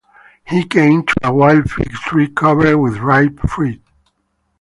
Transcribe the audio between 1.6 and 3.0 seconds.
fig tree covered with